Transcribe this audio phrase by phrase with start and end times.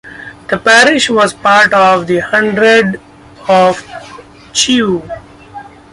[0.49, 2.99] The parish was part of the hundred
[3.47, 3.83] of
[4.51, 5.03] Chew.